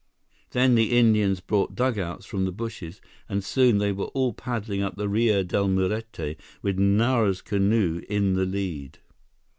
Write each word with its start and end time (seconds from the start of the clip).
Then 0.49 0.73
the 0.73 0.97
Indians 0.97 1.41
brought 1.41 1.75
dugouts 1.75 2.25
from 2.25 2.45
the 2.45 2.51
bushes, 2.51 3.01
and 3.29 3.43
soon 3.43 3.77
they 3.77 3.91
were 3.91 4.07
all 4.15 4.33
paddling 4.33 4.81
up 4.81 4.95
the 4.95 5.07
Rio 5.07 5.43
Del 5.43 5.67
Muerte, 5.67 6.37
with 6.63 6.79
Nara's 6.79 7.43
canoe 7.43 8.01
in 8.09 8.33
the 8.33 8.45
lead. 8.47 8.97